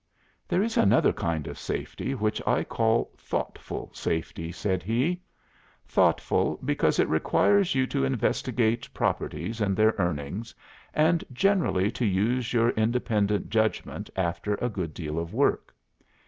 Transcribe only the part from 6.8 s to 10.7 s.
it requires you to investigate properties and their earnings,